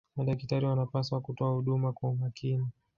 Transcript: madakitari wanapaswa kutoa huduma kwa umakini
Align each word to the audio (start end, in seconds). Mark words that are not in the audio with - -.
madakitari 0.15 0.65
wanapaswa 0.65 1.21
kutoa 1.21 1.49
huduma 1.51 1.93
kwa 1.93 2.09
umakini 2.09 2.67